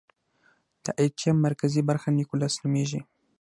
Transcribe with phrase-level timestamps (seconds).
[0.83, 3.01] د ایټم مرکزي برخه نیوکلیس نومېږي.